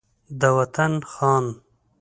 د 0.39 0.41
وطن 0.57 0.93
خان 1.11 1.45